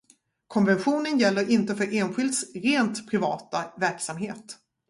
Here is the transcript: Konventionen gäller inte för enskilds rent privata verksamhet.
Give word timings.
Konventionen 0.47 1.19
gäller 1.19 1.51
inte 1.51 1.75
för 1.75 1.95
enskilds 1.97 2.43
rent 2.55 3.09
privata 3.09 3.65
verksamhet. 3.77 4.57